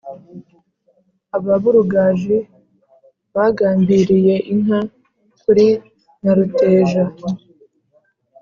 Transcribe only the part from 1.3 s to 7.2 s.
ababurugaji bagambiiriye inka kuri nyaruteja